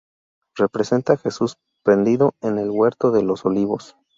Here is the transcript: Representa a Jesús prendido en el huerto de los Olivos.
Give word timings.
Representa 0.57 1.13
a 1.13 1.17
Jesús 1.17 1.57
prendido 1.83 2.33
en 2.41 2.57
el 2.57 2.71
huerto 2.71 3.11
de 3.11 3.21
los 3.21 3.45
Olivos. 3.45 3.97